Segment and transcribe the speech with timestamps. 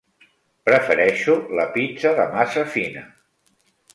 [0.69, 3.07] Prefereixo la pizza de massa fina.